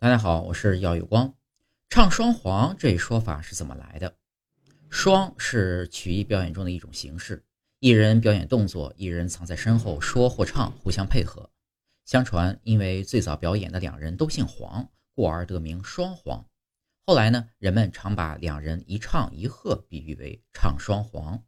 [0.00, 1.34] 大家好，我是耀有光。
[1.90, 4.14] 唱双簧这一说法是怎么来的？
[4.88, 7.44] 双是曲艺表演中的一种形式，
[7.80, 11.50] 一人表演动作，一人藏在身后说或唱，互相配合。
[12.04, 16.46] 相传，因为最早表演的两人都姓黄，故而得名双簧。
[17.04, 21.42] 后来呢，人们常把两人一唱一和比喻为唱双簧。